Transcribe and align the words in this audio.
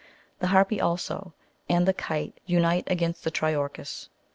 The 0.39 0.47
harpe 0.47 0.81
also, 0.81 1.35
and 1.69 1.87
the 1.87 1.93
kite, 1.93 2.39
unite 2.47 2.85
against 2.89 3.23
the 3.23 3.29
triorchis. 3.29 4.09